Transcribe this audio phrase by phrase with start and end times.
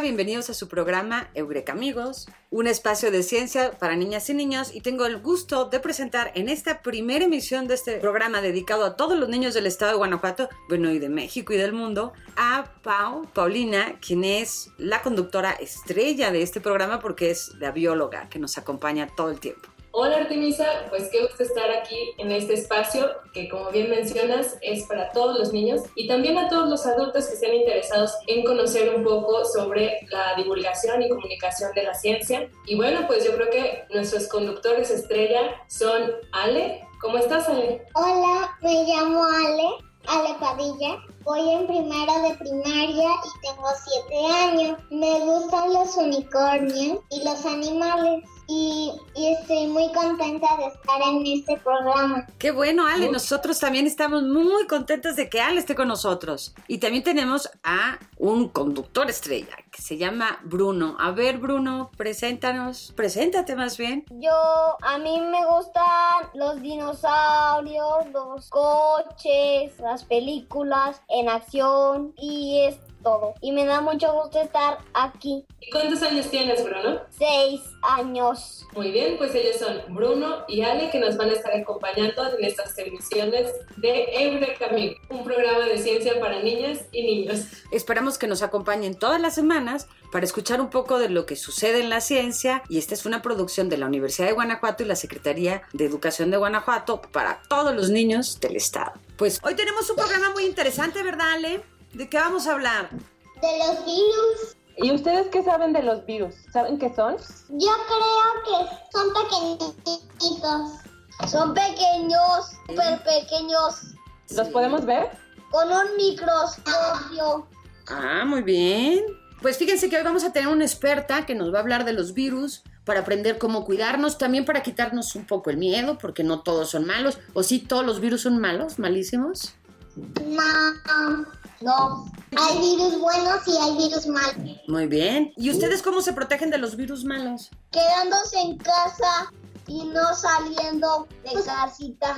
[0.00, 4.80] Bienvenidos a su programa Eureka Amigos, un espacio de ciencia para niñas y niños y
[4.80, 9.18] tengo el gusto de presentar en esta primera emisión de este programa dedicado a todos
[9.18, 13.26] los niños del estado de Guanajuato, bueno, y de México y del mundo, a Pau,
[13.34, 18.56] Paulina, quien es la conductora estrella de este programa porque es la bióloga que nos
[18.56, 19.68] acompaña todo el tiempo.
[20.00, 24.86] Hola Artemisa, pues qué gusto estar aquí en este espacio que como bien mencionas es
[24.86, 28.94] para todos los niños y también a todos los adultos que estén interesados en conocer
[28.94, 32.48] un poco sobre la divulgación y comunicación de la ciencia.
[32.66, 36.86] Y bueno, pues yo creo que nuestros conductores estrella son Ale.
[37.00, 37.84] ¿Cómo estás Ale?
[37.96, 39.68] Hola, me llamo Ale,
[40.06, 41.02] Ale Padilla.
[41.24, 44.78] Voy en primero de primaria y tengo siete años.
[44.90, 51.26] Me gustan los unicornios y los animales y, y, estoy muy contenta de estar en
[51.26, 52.26] este programa.
[52.38, 53.10] Qué bueno, Ale.
[53.10, 56.54] Nosotros también estamos muy contentos de que Ale esté con nosotros.
[56.66, 60.96] Y también tenemos a un conductor estrella que se llama Bruno.
[60.98, 62.94] A ver, Bruno, preséntanos.
[62.96, 64.06] Preséntate más bien.
[64.12, 64.32] Yo,
[64.80, 73.34] a mí me gustan los dinosaurios, los coches, las películas en acción y es todo.
[73.40, 75.44] Y me da mucho gusto estar aquí.
[75.60, 77.00] ¿Y cuántos años tienes, Bruno?
[77.10, 78.66] Seis años.
[78.74, 82.44] Muy bien, pues ellos son Bruno y Ale que nos van a estar acompañando en
[82.44, 87.46] estas emisiones de Eureka Amigo, un programa de ciencia para niñas y niños.
[87.72, 91.80] Esperamos que nos acompañen todas las semanas para escuchar un poco de lo que sucede
[91.80, 94.96] en la ciencia y esta es una producción de la Universidad de Guanajuato y la
[94.96, 98.92] Secretaría de Educación de Guanajuato para todos los niños del estado.
[99.16, 101.77] Pues hoy tenemos un programa muy interesante, ¿verdad, Ale?
[101.92, 102.90] ¿De qué vamos a hablar?
[102.90, 104.56] De los virus.
[104.76, 106.34] ¿Y ustedes qué saben de los virus?
[106.52, 107.16] ¿Saben qué son?
[107.48, 110.88] Yo creo que son pequeñitos.
[111.28, 113.94] Son pequeños, súper pequeños.
[114.36, 115.10] ¿Los podemos ver?
[115.50, 117.48] Con un microscopio.
[117.88, 119.04] Ah, muy bien.
[119.42, 121.92] Pues fíjense que hoy vamos a tener una experta que nos va a hablar de
[121.92, 126.40] los virus para aprender cómo cuidarnos, también para quitarnos un poco el miedo, porque no
[126.40, 127.18] todos son malos.
[127.34, 129.54] ¿O sí todos los virus son malos, malísimos?
[129.96, 131.26] No.
[131.60, 134.60] No, hay virus buenos y hay virus malos.
[134.68, 135.32] Muy bien.
[135.36, 137.50] ¿Y ustedes cómo se protegen de los virus malos?
[137.72, 139.32] Quedándose en casa
[139.66, 142.16] y no saliendo de casita.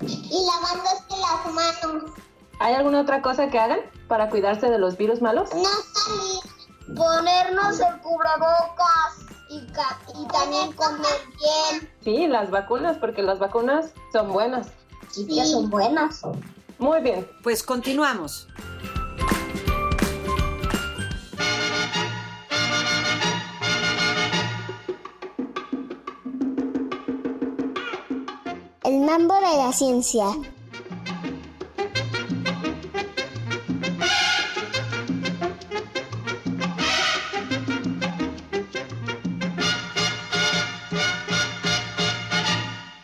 [0.00, 2.10] Y lavándose las manos.
[2.60, 5.50] ¿Hay alguna otra cosa que hagan para cuidarse de los virus malos?
[5.54, 6.96] No salir.
[6.96, 11.90] Ponernos el cubrebocas y, y también comer bien.
[12.02, 14.68] Sí, las vacunas, porque las vacunas son buenas.
[15.10, 15.52] Sí, sí.
[15.52, 16.22] son buenas.
[16.82, 17.28] Muy bien.
[17.44, 18.48] Pues continuamos.
[28.82, 30.26] El mambo de la ciencia.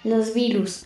[0.02, 0.84] Los virus.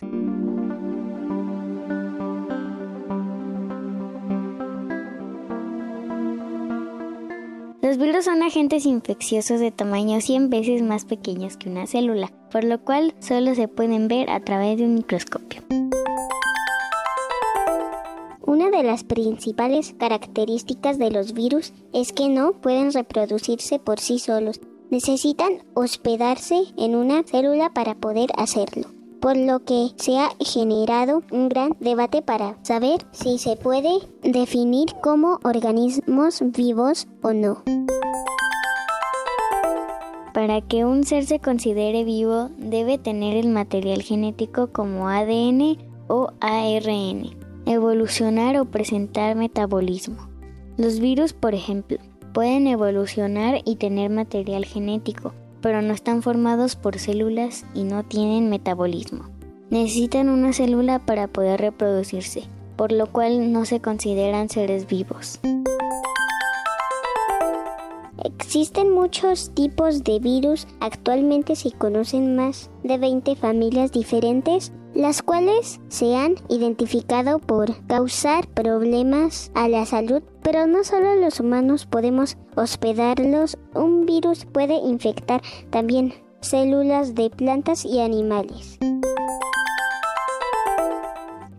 [8.53, 13.55] Agentes infecciosos de tamaño 100 veces más pequeños que una célula, por lo cual solo
[13.55, 15.63] se pueden ver a través de un microscopio.
[18.41, 24.19] Una de las principales características de los virus es que no pueden reproducirse por sí
[24.19, 24.61] solos.
[24.91, 28.83] Necesitan hospedarse en una célula para poder hacerlo
[29.19, 34.93] por lo que se ha generado un gran debate para saber si se puede definir
[35.01, 37.63] como organismos vivos o no.
[40.33, 45.77] Para que un ser se considere vivo debe tener el material genético como ADN
[46.07, 47.37] o ARN,
[47.67, 50.27] evolucionar o presentar metabolismo.
[50.75, 51.99] Los virus, por ejemplo,
[52.33, 58.49] pueden evolucionar y tener material genético, pero no están formados por células y no tienen
[58.49, 59.25] metabolismo.
[59.69, 62.43] Necesitan una célula para poder reproducirse,
[62.75, 65.39] por lo cual no se consideran seres vivos.
[68.23, 75.81] Existen muchos tipos de virus, actualmente se conocen más de 20 familias diferentes, las cuales
[75.89, 82.37] se han identificado por causar problemas a la salud, pero no solo los humanos podemos
[82.55, 88.79] hospedarlos, un virus puede infectar también células de plantas y animales.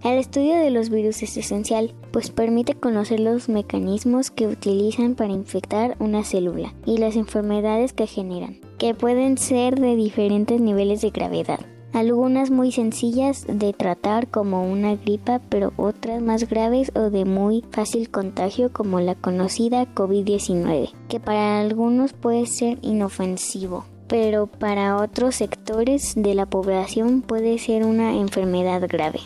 [0.04, 5.32] El estudio de los virus es esencial, pues permite conocer los mecanismos que utilizan para
[5.32, 11.08] infectar una célula y las enfermedades que generan, que pueden ser de diferentes niveles de
[11.08, 11.60] gravedad.
[11.94, 17.64] Algunas muy sencillas de tratar como una gripa, pero otras más graves o de muy
[17.70, 25.36] fácil contagio como la conocida COVID-19, que para algunos puede ser inofensivo pero para otros
[25.36, 29.20] sectores de la población puede ser una enfermedad grave.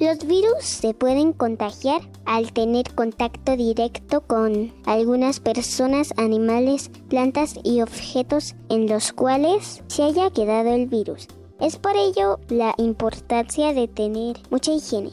[0.00, 7.82] Los virus se pueden contagiar al tener contacto directo con algunas personas, animales, plantas y
[7.82, 11.28] objetos en los cuales se haya quedado el virus.
[11.60, 15.10] Es por ello la importancia de tener mucha higiene.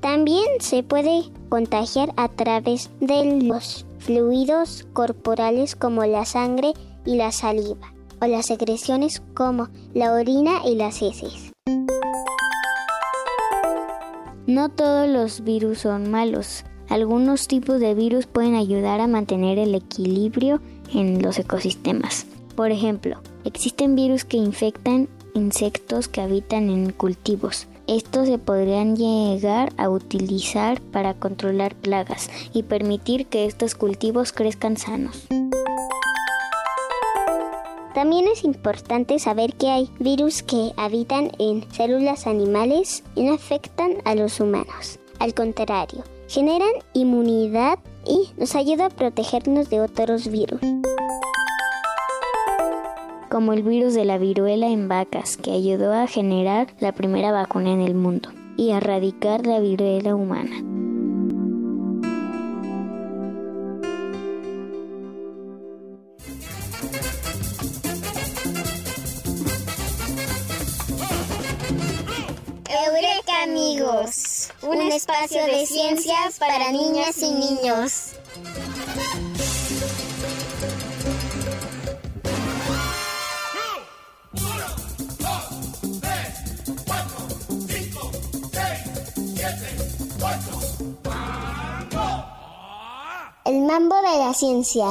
[0.00, 6.74] También se puede contagiar a través de los fluidos corporales como la sangre
[7.04, 11.52] y la saliva, o las secreciones como la orina y las heces.
[14.46, 16.64] No todos los virus son malos.
[16.88, 20.60] Algunos tipos de virus pueden ayudar a mantener el equilibrio
[20.94, 22.26] en los ecosistemas.
[22.54, 27.66] Por ejemplo, existen virus que infectan insectos que habitan en cultivos.
[27.86, 34.76] Estos se podrían llegar a utilizar para controlar plagas y permitir que estos cultivos crezcan
[34.76, 35.28] sanos.
[37.94, 43.92] También es importante saber que hay virus que habitan en células animales y no afectan
[44.04, 44.98] a los humanos.
[45.20, 50.60] Al contrario, generan inmunidad y nos ayuda a protegernos de otros virus.
[53.30, 57.72] Como el virus de la viruela en vacas, que ayudó a generar la primera vacuna
[57.72, 60.62] en el mundo y a erradicar la viruela humana.
[73.46, 78.16] amigos, un espacio de ciencias para niñas y niños.
[93.46, 94.86] El mambo de la ciencia.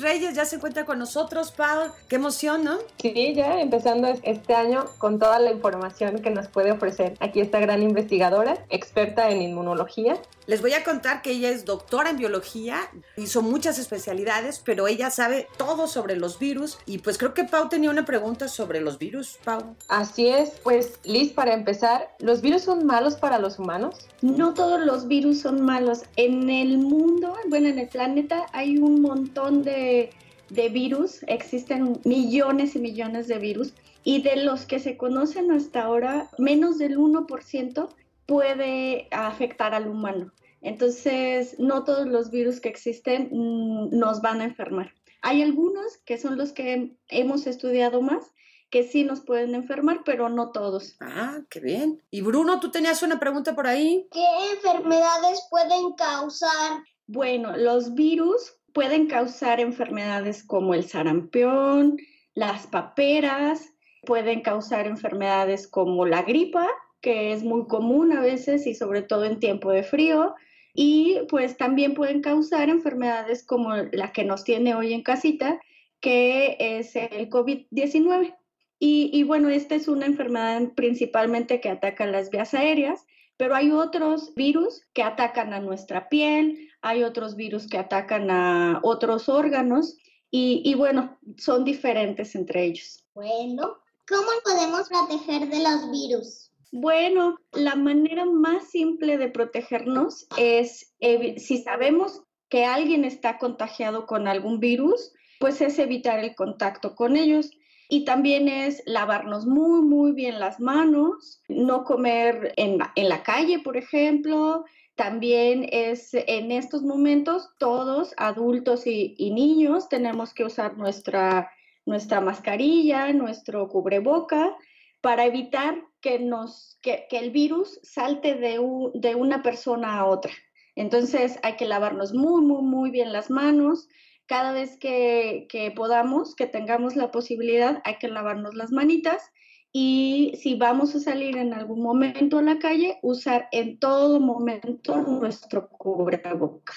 [0.00, 1.92] Reyes ya se encuentra con nosotros, Pau.
[2.08, 2.78] Qué emoción, ¿no?
[2.98, 7.60] Sí, ya empezando este año con toda la información que nos puede ofrecer aquí esta
[7.60, 10.16] gran investigadora, experta en inmunología.
[10.46, 12.80] Les voy a contar que ella es doctora en biología,
[13.16, 17.68] hizo muchas especialidades, pero ella sabe todo sobre los virus y pues creo que Pau
[17.68, 19.76] tenía una pregunta sobre los virus, Pau.
[19.88, 23.96] Así es, pues Liz, para empezar, ¿los virus son malos para los humanos?
[24.22, 26.02] No todos los virus son malos.
[26.16, 30.10] En el mundo, bueno, en el planeta hay un montón de,
[30.48, 33.72] de virus, existen millones y millones de virus
[34.02, 37.88] y de los que se conocen hasta ahora, menos del 1%
[38.30, 40.32] puede afectar al humano.
[40.62, 44.94] Entonces, no todos los virus que existen mm, nos van a enfermar.
[45.20, 48.32] Hay algunos que son los que hemos estudiado más,
[48.70, 50.96] que sí nos pueden enfermar, pero no todos.
[51.00, 52.04] Ah, qué bien.
[52.12, 54.06] Y Bruno, tú tenías una pregunta por ahí.
[54.12, 56.84] ¿Qué enfermedades pueden causar?
[57.08, 61.96] Bueno, los virus pueden causar enfermedades como el sarampión,
[62.34, 63.74] las paperas,
[64.06, 66.68] pueden causar enfermedades como la gripa,
[67.00, 70.34] que es muy común a veces y sobre todo en tiempo de frío.
[70.74, 75.60] Y pues también pueden causar enfermedades como la que nos tiene hoy en casita,
[76.00, 78.36] que es el COVID-19.
[78.82, 83.04] Y, bueno, esta es una enfermedad principalmente que ataca las vías aéreas,
[83.36, 88.80] pero hay otros virus que atacan a nuestra piel, hay otros virus que atacan a
[88.82, 89.98] otros órganos
[90.30, 93.04] y, y bueno, son diferentes entre ellos.
[93.12, 93.76] Bueno,
[94.08, 96.49] ¿cómo podemos proteger de los virus?
[96.72, 100.94] Bueno, la manera más simple de protegernos es,
[101.36, 107.16] si sabemos que alguien está contagiado con algún virus, pues es evitar el contacto con
[107.16, 107.50] ellos.
[107.88, 113.76] Y también es lavarnos muy, muy bien las manos, no comer en, la calle, por
[113.76, 114.64] ejemplo.
[114.94, 121.50] También es en estos momentos todos, adultos y, y niños, tenemos que usar nuestra,
[121.84, 124.56] nuestra mascarilla, nuestro cubreboca
[125.00, 128.58] para evitar que, nos, que, el virus salte de,
[128.94, 130.32] de una persona a otra.
[130.76, 133.88] Entonces hay que lavarnos muy, muy, muy bien las manos.
[134.26, 139.30] Cada vez que, que podamos, que tengamos la posibilidad, hay que lavarnos las manitas
[139.72, 144.96] y si vamos a salir en algún momento a la calle, usar en todo momento
[144.96, 146.74] nuestro cubreboca.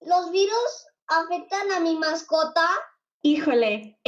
[0.00, 2.66] ¿Los virus afectan a mi mascota?
[3.22, 3.98] Híjole,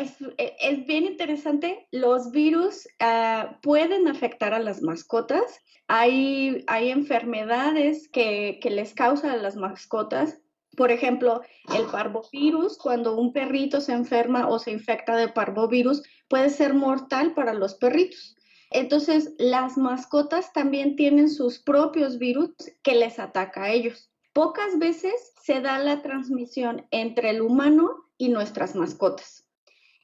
[0.00, 1.86] es, es, bien interesante.
[1.90, 5.60] Los virus ah, pueden afectar a las mascotas.
[5.88, 10.42] Hay, hay enfermedades que, que les causan a las mascotas
[10.76, 11.42] por ejemplo,
[11.76, 17.34] el parvovirus, cuando un perrito se enferma o se infecta de parvovirus, puede ser mortal
[17.34, 18.36] para los perritos.
[18.70, 24.10] Entonces, las mascotas también tienen sus propios virus que les ataca a ellos.
[24.32, 29.44] Pocas veces se da la transmisión entre el humano y nuestras mascotas.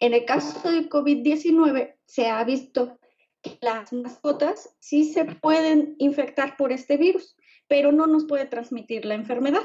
[0.00, 2.98] En el caso de COVID-19, se ha visto
[3.42, 7.36] que las mascotas sí se pueden infectar por este virus,
[7.66, 9.62] pero no nos puede transmitir la enfermedad.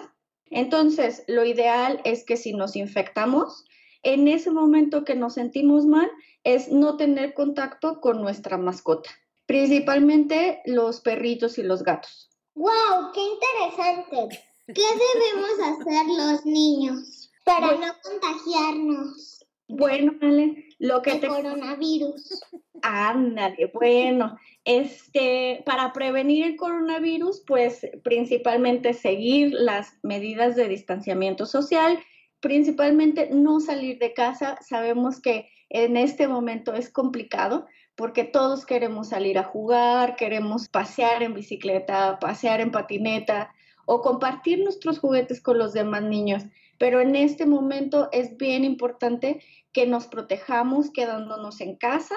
[0.50, 3.66] Entonces, lo ideal es que si nos infectamos,
[4.04, 6.10] en ese momento que nos sentimos mal,
[6.44, 9.10] es no tener contacto con nuestra mascota,
[9.46, 12.30] principalmente los perritos y los gatos.
[12.56, 13.12] ¡Wow!
[13.14, 14.44] ¡Qué interesante!
[14.68, 14.74] ¿Qué
[15.16, 19.43] debemos hacer los niños para no contagiarnos?
[19.76, 21.28] Bueno, Ale, lo que te...
[21.28, 22.42] coronavirus.
[22.82, 31.98] Ándale, bueno, este, para prevenir el coronavirus, pues principalmente seguir las medidas de distanciamiento social,
[32.42, 34.58] principalmente no salir de casa.
[34.62, 37.66] Sabemos que en este momento es complicado
[37.96, 43.54] porque todos queremos salir a jugar, queremos pasear en bicicleta, pasear en patineta
[43.86, 46.44] o compartir nuestros juguetes con los demás niños.
[46.80, 49.42] Pero en este momento es bien importante
[49.74, 52.16] que nos protejamos quedándonos en casa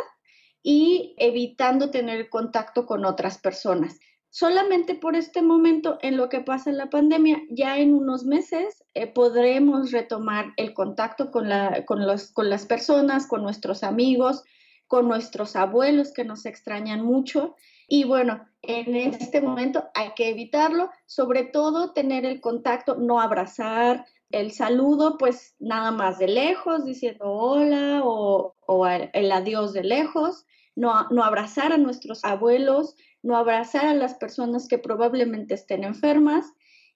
[0.63, 3.99] y evitando tener contacto con otras personas.
[4.31, 8.85] Solamente por este momento, en lo que pasa en la pandemia, ya en unos meses
[8.93, 14.45] eh, podremos retomar el contacto con, la, con, los, con las personas, con nuestros amigos,
[14.89, 17.55] con nuestros abuelos que nos extrañan mucho.
[17.89, 24.05] Y bueno, en este momento hay que evitarlo, sobre todo tener el contacto, no abrazar,
[24.31, 28.55] el saludo, pues nada más de lejos, diciendo hola o,
[28.87, 34.69] el adiós de lejos, no, no abrazar a nuestros abuelos, no abrazar a las personas
[34.69, 36.53] que probablemente estén enfermas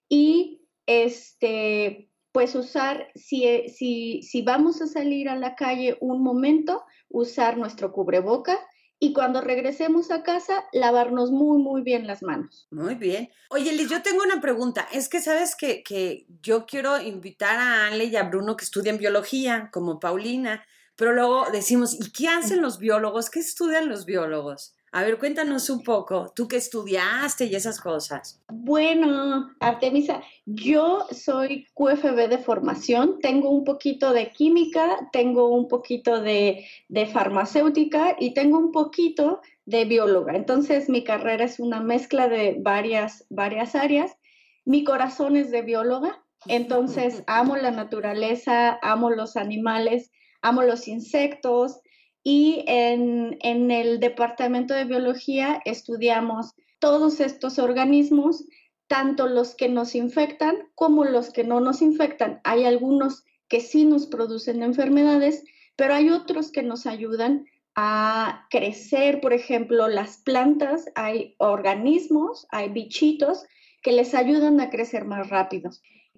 [0.09, 6.85] y este, pues usar, si, si, si vamos a salir a la calle un momento,
[7.09, 8.59] usar nuestro cubreboca
[9.03, 12.69] y cuando regresemos a casa, lavarnos muy, muy bien las manos.
[12.71, 13.31] Muy bien.
[13.49, 14.87] Oye, Liz, yo tengo una pregunta.
[14.93, 18.99] Es que sabes que, que yo quiero invitar a Ale y a Bruno que estudien
[18.99, 20.67] biología, como Paulina,
[20.97, 23.31] pero luego decimos, ¿y qué hacen los biólogos?
[23.31, 24.75] ¿Qué estudian los biólogos?
[24.93, 28.43] A ver, cuéntanos un poco, tú qué estudiaste y esas cosas.
[28.49, 36.21] Bueno, Artemisa, yo soy QFB de formación, tengo un poquito de química, tengo un poquito
[36.21, 40.35] de, de farmacéutica y tengo un poquito de bióloga.
[40.35, 44.17] Entonces, mi carrera es una mezcla de varias, varias áreas.
[44.65, 50.11] Mi corazón es de bióloga, entonces amo la naturaleza, amo los animales,
[50.43, 51.81] amo los insectos,
[52.23, 53.39] y en,
[53.71, 58.45] el departamento de biología estudiamos todos estos organismos,
[58.87, 62.41] tanto los que nos infectan como los que no nos infectan.
[62.45, 65.45] Hay algunos que sí nos producen enfermedades,
[65.77, 72.69] pero hay otros que nos ayudan a crecer, por ejemplo, las plantas, hay organismos, hay
[72.69, 73.45] bichitos
[73.83, 75.71] que les ayudan a crecer más rápido.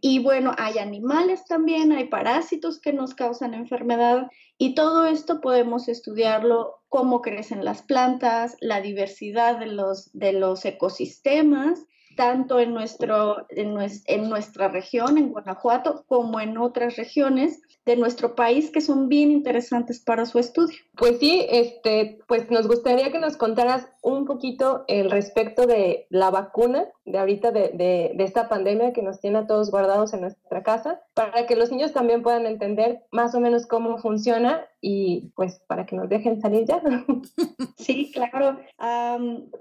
[0.04, 4.26] Y bueno, hay animales también, hay parásitos que nos causan enfermedad
[4.58, 10.64] y todo esto podemos estudiarlo, cómo crecen las plantas, la diversidad de los, de los
[10.64, 17.96] ecosistemas, tanto en, nuestro, en, en nuestra región, en Guanajuato, como en otras regiones de
[17.96, 20.78] nuestro país que son bien interesantes para su estudio.
[20.96, 26.30] Pues sí, este, pues nos gustaría que nos contaras un poquito el respecto de la
[26.30, 30.20] vacuna de ahorita de, de, de, esta pandemia que nos tiene a todos guardados en
[30.20, 35.32] nuestra casa, para que los niños también puedan entender más o menos cómo funciona y
[35.34, 36.82] pues para que nos dejen salir ya.
[37.76, 38.58] Sí, claro.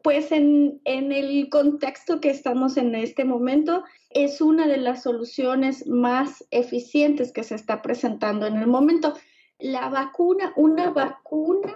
[0.04, 3.84] pues en, en el contexto que estamos en este momento,
[4.14, 9.14] es una de las soluciones más eficientes que se está presentando en el momento.
[9.60, 11.76] La vacuna, una vacuna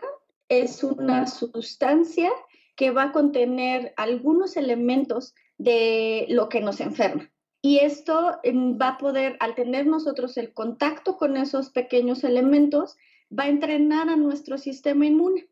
[0.50, 2.32] es una sustancia
[2.76, 7.32] que va a contener algunos elementos de lo que nos enferma.
[7.62, 12.96] Y esto mm, va a poder, al tener nosotros el contacto con esos pequeños elementos,
[13.38, 15.48] va a entrenar a nuestro sistema inmune.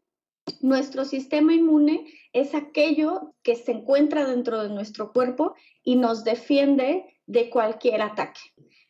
[0.62, 7.06] Nuestro sistema inmune es aquello que se encuentra dentro de nuestro cuerpo y nos defiende
[7.26, 8.42] de cualquier ataque.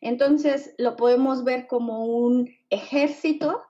[0.02, 3.62] Entonces lo podemos ver como un ejército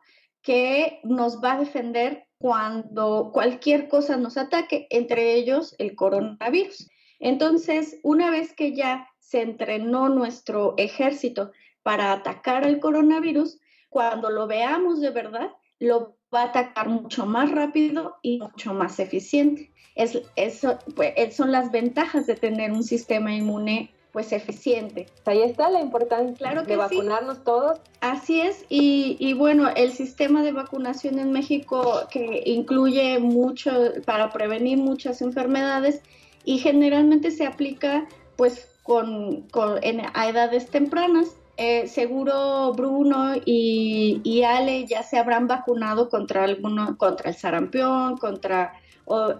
[0.41, 6.89] que nos va a defender cuando cualquier cosa nos ataque, entre ellos el coronavirus.
[7.19, 11.51] Entonces, una vez que ya se entrenó nuestro ejército
[11.83, 17.51] para atacar al coronavirus, cuando lo veamos de verdad, lo va a atacar mucho más
[17.51, 19.71] rápido y mucho más eficiente.
[19.95, 25.07] Es, eso, pues, son las ventajas de tener un sistema inmune pues eficiente.
[25.25, 27.79] Ahí está la importancia claro de vacunarnos todos.
[27.99, 33.71] Así es, y, y, bueno, el sistema de vacunación en México que incluye mucho
[34.05, 36.03] para prevenir muchas enfermedades
[36.45, 39.47] y generalmente se aplica pues con,
[39.81, 41.35] en, a edades tempranas.
[41.55, 48.73] Eh, seguro Bruno y, Ale ya se habrán vacunado contra alguno, contra el sarampión, contra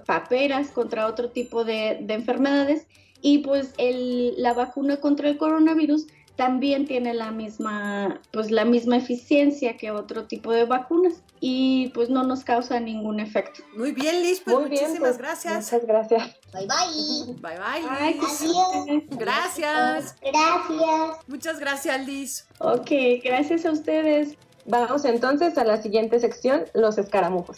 [0.05, 2.88] paperas, contra otro tipo de, de enfermedades.
[3.22, 8.98] Y pues el, la vacuna contra el coronavirus también tiene la misma, pues la misma
[8.98, 13.62] eficiencia que otro tipo de vacunas y pues no nos causa ningún efecto.
[13.75, 15.72] Muy bien, Liz, pues muchísimas pues, gracias.
[15.72, 16.24] Muchas gracias.
[16.54, 17.34] Bye bye.
[17.36, 17.88] Bye bye.
[17.90, 18.20] Ay,
[19.12, 20.16] Gracias.
[20.22, 21.28] Gracias.
[21.28, 22.48] Muchas gracias, Liz.
[22.60, 22.92] Ok,
[23.24, 24.38] gracias a ustedes.
[24.66, 27.58] Vamos entonces a la siguiente sección, los escaramujos.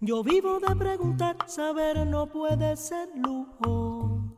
[0.00, 4.34] Yo vivo de preguntar, saber no puede ser lujo.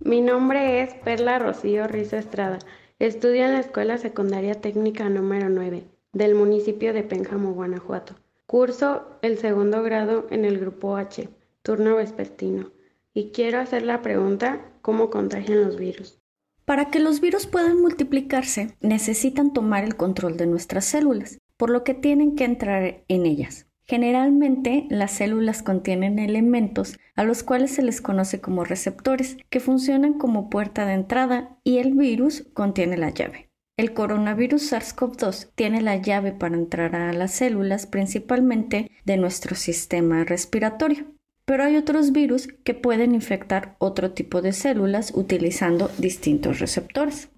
[0.00, 2.58] Mi nombre es Perla Rocío Rizo Estrada.
[2.98, 8.14] Estudio en la Escuela Secundaria Técnica número 9 del municipio de Pénjamo, Guanajuato.
[8.46, 11.28] Curso el segundo grado en el grupo H
[11.66, 12.70] turno vespertino,
[13.12, 16.20] y quiero hacer la pregunta, ¿cómo contagian los virus?
[16.66, 21.84] Para que los virus puedan multiplicarse, necesitan tomar el control de nuestras células, por lo
[21.84, 23.68] que tienen que entrar en ellas.
[23.84, 30.14] Generalmente, las células contienen elementos a los cuales se les conoce como receptores, que funcionan
[30.14, 33.48] como puerta de entrada y el virus contiene la llave.
[33.76, 40.24] El coronavirus SARS-CoV-2 tiene la llave para entrar a las células principalmente de nuestro sistema
[40.24, 41.15] respiratorio
[41.46, 47.30] pero hay otros virus que pueden infectar otro tipo de células utilizando distintos receptores.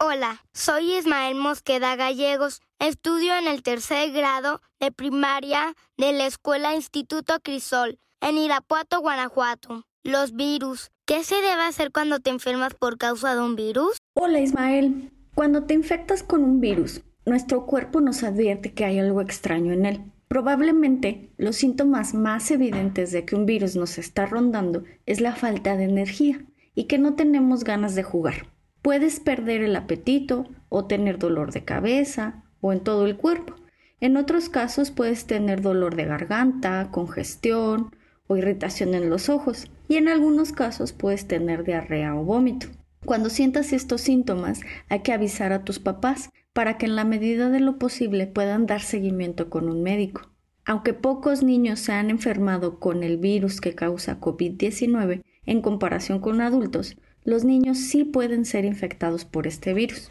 [0.00, 2.60] Hola, soy Ismael Mosqueda Gallegos.
[2.80, 9.84] Estudio en el tercer grado de primaria de la Escuela Instituto Crisol, en Irapuato, Guanajuato.
[10.02, 10.90] Los virus.
[11.06, 13.98] ¿Qué se debe hacer cuando te enfermas por causa de un virus?
[14.14, 15.12] Hola Ismael.
[15.34, 19.86] Cuando te infectas con un virus, nuestro cuerpo nos advierte que hay algo extraño en
[19.86, 20.00] él.
[20.28, 25.76] Probablemente los síntomas más evidentes de que un virus nos está rondando es la falta
[25.76, 28.46] de energía y que no tenemos ganas de jugar.
[28.82, 33.54] Puedes perder el apetito o tener dolor de cabeza o en todo el cuerpo.
[34.00, 37.94] En otros casos puedes tener dolor de garganta, congestión
[38.28, 42.68] o irritación en los ojos y en algunos casos puedes tener diarrea o vómito.
[43.04, 46.30] Cuando sientas estos síntomas hay que avisar a tus papás
[46.60, 50.28] para que en la medida de lo posible puedan dar seguimiento con un médico.
[50.66, 56.42] Aunque pocos niños se han enfermado con el virus que causa COVID-19 en comparación con
[56.42, 60.10] adultos, los niños sí pueden ser infectados por este virus.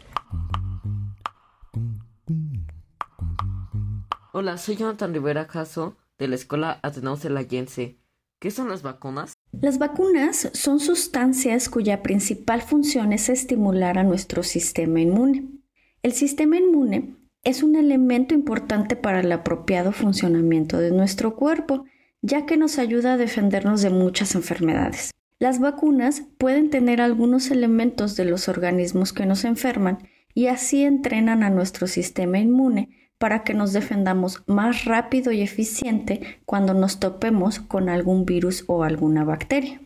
[4.32, 7.96] Hola, soy Jonathan Rivera Caso de la Escuela Atenaus de
[8.40, 9.34] ¿Qué son las vacunas?
[9.52, 15.59] Las vacunas son sustancias cuya principal función es estimular a nuestro sistema inmune.
[16.02, 21.84] El sistema inmune es un elemento importante para el apropiado funcionamiento de nuestro cuerpo,
[22.22, 25.10] ya que nos ayuda a defendernos de muchas enfermedades.
[25.38, 29.98] Las vacunas pueden tener algunos elementos de los organismos que nos enferman
[30.32, 36.40] y así entrenan a nuestro sistema inmune para que nos defendamos más rápido y eficiente
[36.46, 39.82] cuando nos topemos con algún virus o alguna bacteria.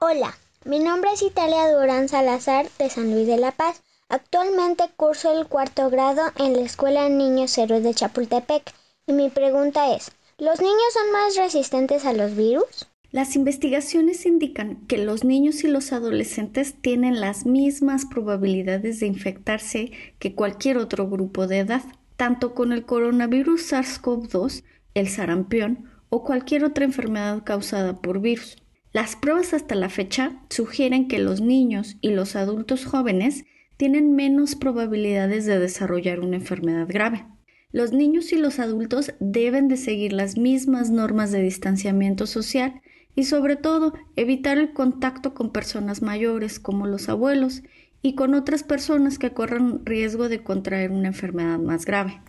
[0.00, 3.82] Hola, mi nombre es Italia Durán Salazar de San Luis de la Paz.
[4.08, 8.72] Actualmente curso el cuarto grado en la Escuela Niños Héroes de Chapultepec
[9.06, 12.88] y mi pregunta es, ¿los niños son más resistentes a los virus?
[13.10, 19.90] Las investigaciones indican que los niños y los adolescentes tienen las mismas probabilidades de infectarse
[20.18, 21.82] que cualquier otro grupo de edad,
[22.16, 24.62] tanto con el coronavirus SARS-CoV-2,
[24.94, 28.61] el sarampión o cualquier otra enfermedad causada por virus.
[28.92, 33.46] Las pruebas hasta la fecha sugieren que los niños y los adultos jóvenes
[33.78, 37.24] tienen menos probabilidades de desarrollar una enfermedad grave.
[37.72, 42.82] Los niños y los adultos deben de seguir las mismas normas de distanciamiento social
[43.16, 47.62] y sobre todo evitar el contacto con personas mayores como los abuelos
[48.02, 52.20] y con otras personas que corran riesgo de contraer una enfermedad más grave.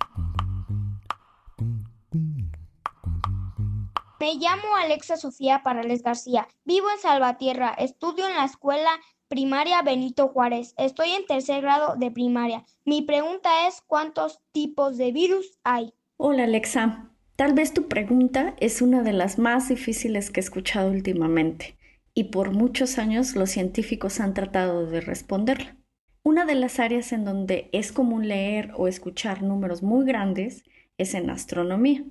[4.24, 6.48] Me llamo Alexa Sofía Parales García.
[6.64, 7.74] Vivo en Salvatierra.
[7.78, 8.92] Estudio en la escuela
[9.28, 10.74] primaria Benito Juárez.
[10.78, 12.64] Estoy en tercer grado de primaria.
[12.86, 15.94] Mi pregunta es, ¿cuántos tipos de virus hay?
[16.16, 17.12] Hola Alexa.
[17.36, 21.76] Tal vez tu pregunta es una de las más difíciles que he escuchado últimamente
[22.14, 25.76] y por muchos años los científicos han tratado de responderla.
[26.24, 30.64] Una de las áreas en donde es común leer o escuchar números muy grandes
[30.98, 32.06] es en astronomía.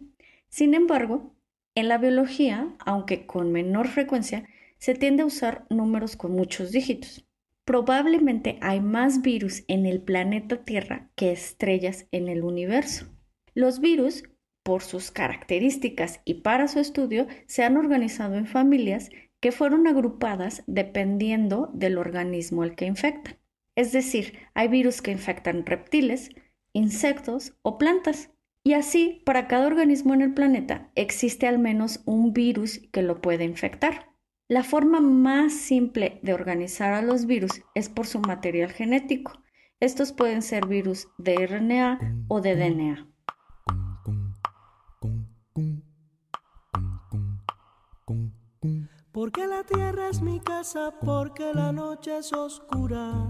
[0.51, 1.33] Sin embargo,
[1.75, 7.27] en la biología, aunque con menor frecuencia, se tiende a usar números con muchos dígitos.
[7.65, 13.07] Probablemente hay más virus en el planeta Tierra que estrellas en el universo.
[13.55, 14.25] Los virus
[14.63, 20.63] por sus características y para su estudio, se han organizado en familias que fueron agrupadas
[20.67, 23.39] dependiendo del organismo al que infectan.
[23.75, 26.31] Es decir, hay virus que infectan reptiles,
[26.73, 28.31] insectos o plantas.
[28.65, 33.21] Y así, para cada organismo en el planeta existe al menos un virus que lo
[33.21, 34.13] puede infectar.
[34.49, 39.33] La forma más simple de organizar a los virus es por su material genético.
[39.81, 41.99] Estos pueden ser virus de RNA
[42.29, 43.09] o de DNA.
[49.11, 53.29] Porque la tierra es mi casa, porque la noche es oscura.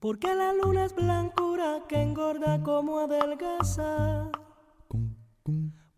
[0.00, 4.30] Porque la luna es blancura que engorda como adelgaza.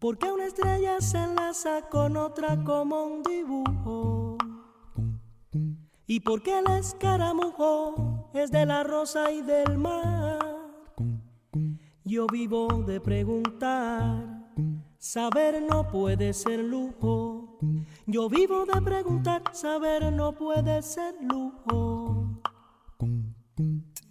[0.01, 4.39] Porque una estrella se enlaza con otra como un dibujo.
[6.05, 10.41] Y porque el escaramujo es de la rosa y del mar.
[12.03, 14.51] Yo vivo de preguntar,
[14.99, 17.61] saber no puede ser lujo.
[18.07, 21.82] Yo vivo de preguntar, saber no puede ser lujo.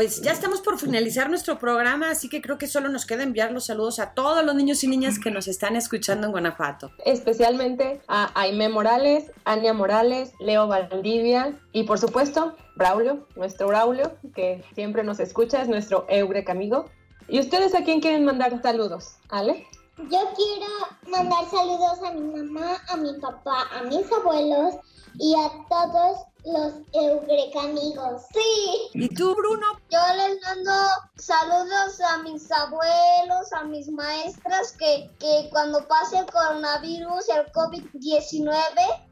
[0.00, 3.52] Pues ya estamos por finalizar nuestro programa, así que creo que solo nos queda enviar
[3.52, 6.90] los saludos a todos los niños y niñas que nos están escuchando en Guanajuato.
[7.04, 14.64] Especialmente a Aime Morales, Ania Morales, Leo Valdivia y por supuesto Braulio, nuestro Braulio, que
[14.74, 16.86] siempre nos escucha, es nuestro Eureka amigo.
[17.28, 19.16] ¿Y ustedes a quién quieren mandar saludos?
[19.28, 19.66] ¿Ale?
[19.98, 24.76] Yo quiero mandar saludos a mi mamá, a mi papá, a mis abuelos
[25.18, 28.22] y a todos los eurecamigos.
[28.32, 28.88] Sí.
[28.94, 29.66] ¿Y tú, Bruno?
[29.90, 30.72] Yo les mando
[31.16, 38.50] saludos a mis abuelos, a mis maestras, que, que cuando pase el coronavirus el COVID-19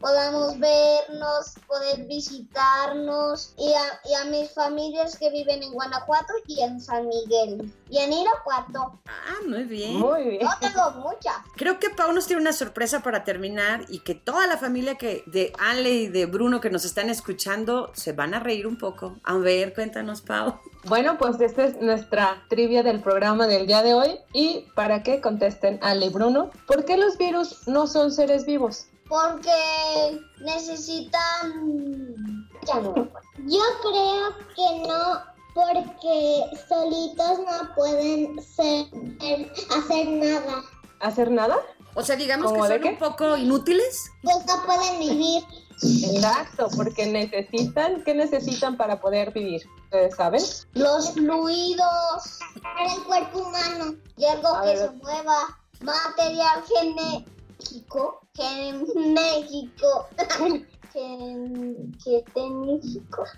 [0.00, 6.62] podamos vernos, poder visitarnos y a, y a mis familias que viven en Guanajuato y
[6.62, 9.00] en San Miguel y en Irapuato.
[9.06, 9.96] Ah, muy bien.
[9.96, 10.40] Muy bien.
[10.42, 11.36] Yo tengo muchas.
[11.56, 15.22] Creo que Pau nos tiene una sorpresa para terminar y que toda la familia que
[15.26, 17.17] de Ale y de Bruno que nos están escuchando
[17.94, 19.16] se van a reír un poco.
[19.24, 20.58] A ver, cuéntanos, Pau.
[20.84, 24.18] Bueno, pues esta es nuestra trivia del programa del día de hoy.
[24.32, 28.86] Y para que contesten Ale y Bruno, ¿por qué los virus no son seres vivos?
[29.08, 32.48] Porque necesitan...
[32.66, 32.94] Ya no.
[33.46, 35.20] Yo creo que no,
[35.54, 38.86] porque solitos no pueden ser,
[39.76, 40.62] hacer nada.
[41.00, 41.56] ¿Hacer nada?
[41.94, 42.88] O sea, digamos que ¿Cómo de son qué?
[42.90, 44.10] un poco inútiles.
[44.22, 45.42] Pues no pueden vivir.
[45.82, 49.62] Exacto, porque necesitan, ¿qué necesitan para poder vivir?
[49.84, 50.42] ¿Ustedes saben?
[50.74, 54.78] Los fluidos para el cuerpo humano y algo A que ver.
[54.78, 55.58] se mueva.
[55.80, 58.20] Material genético.
[58.34, 60.08] Genético.
[60.98, 63.28] que, que tenis hijos.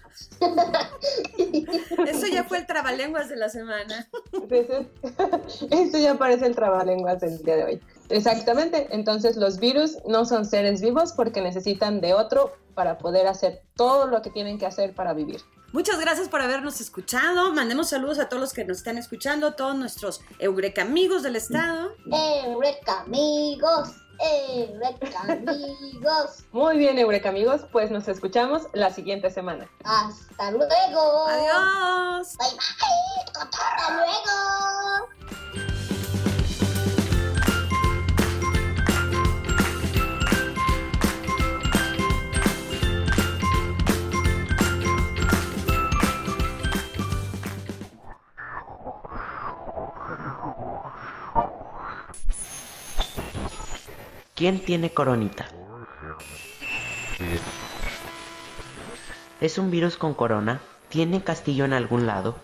[2.07, 4.09] Eso ya fue el trabalenguas de la semana.
[5.71, 7.81] Eso ya parece el trabalenguas del día de hoy.
[8.09, 13.63] Exactamente, entonces los virus no son seres vivos porque necesitan de otro para poder hacer
[13.77, 15.41] todo lo que tienen que hacer para vivir.
[15.73, 17.53] Muchas gracias por habernos escuchado.
[17.53, 21.93] Mandemos saludos a todos los que nos están escuchando, todos nuestros Eureka amigos del estado.
[22.45, 23.91] Eureka amigos,
[24.23, 26.45] Eureka amigos.
[26.53, 29.69] Muy bien, Eureka amigos, pues nos escuchamos la siguiente semana.
[29.85, 31.27] Hasta luego.
[31.27, 32.37] Adiós.
[32.39, 33.41] Bye bye.
[33.41, 35.80] Hasta luego.
[54.41, 55.49] ¿Quién tiene coronita?
[59.39, 60.63] ¿Es un virus con corona?
[60.89, 62.37] ¿Tiene castillo en algún lado?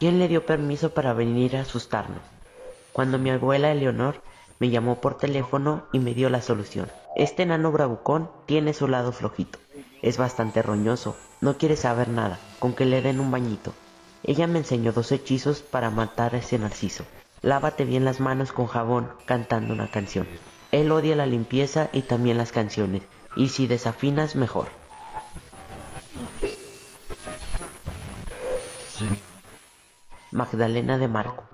[0.00, 2.18] ¿Quién le dio permiso para venir a asustarnos?
[2.92, 4.20] Cuando mi abuela Eleonor
[4.58, 6.90] me llamó por teléfono y me dio la solución.
[7.14, 9.60] Este enano bravucón tiene su lado flojito.
[10.02, 13.72] Es bastante roñoso, no quiere saber nada, con que le den un bañito.
[14.24, 17.04] Ella me enseñó dos hechizos para matar a ese narciso.
[17.42, 20.26] Lávate bien las manos con jabón cantando una canción.
[20.74, 23.02] Él odia la limpieza y también las canciones,
[23.36, 24.66] y si desafinas mejor.
[30.32, 31.44] Magdalena de Marco.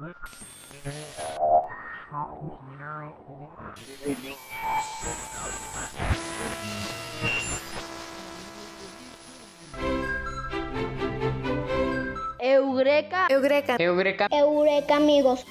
[12.38, 13.26] Eureka.
[13.28, 13.76] Eureka.
[13.78, 14.28] Eureka.
[14.30, 15.44] Eureka amigos.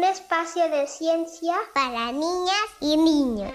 [0.00, 3.52] Un espacio de ciencia para niñas y niños.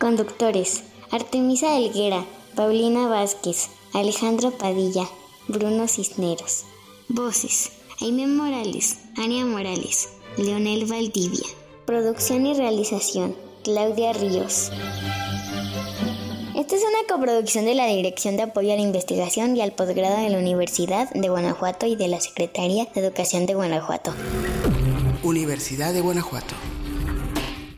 [0.00, 2.24] Conductores: Artemisa Helguera,
[2.56, 5.06] Paulina Vázquez, Alejandro Padilla,
[5.46, 6.64] Bruno Cisneros.
[7.08, 11.46] Voces: Aime Morales, Ania Morales, Leonel Valdivia.
[11.84, 14.70] Producción y realización: Claudia Ríos.
[17.08, 21.10] Coproducción de la Dirección de Apoyo a la Investigación y al Posgrado de la Universidad
[21.12, 24.14] de Guanajuato y de la Secretaría de Educación de Guanajuato.
[25.22, 26.54] Universidad de Guanajuato.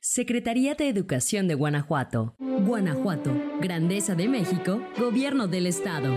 [0.01, 2.35] Secretaría de Educación de Guanajuato.
[2.39, 6.17] Guanajuato, Grandeza de México, Gobierno del Estado.